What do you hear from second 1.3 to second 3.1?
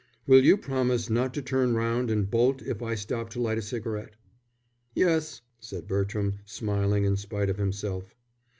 to turn round and bolt if I